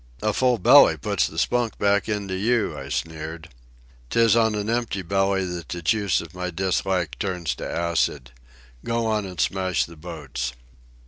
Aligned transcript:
"A 0.23 0.33
full 0.33 0.57
belly 0.57 0.97
puts 0.97 1.27
the 1.27 1.37
spunk 1.37 1.77
back 1.77 2.09
into 2.09 2.33
you," 2.33 2.75
I 2.75 2.89
sneered. 2.89 3.49
"'Tis 4.09 4.35
on 4.35 4.55
an 4.55 4.67
empty 4.67 5.03
belly 5.03 5.45
that 5.45 5.69
the 5.69 5.83
juice 5.83 6.21
of 6.21 6.33
my 6.33 6.49
dislike 6.49 7.19
turns 7.19 7.53
to 7.57 7.71
acid. 7.71 8.31
Go 8.83 9.05
on 9.05 9.27
an' 9.27 9.37
smash 9.37 9.85
the 9.85 9.95
boats." 9.95 10.53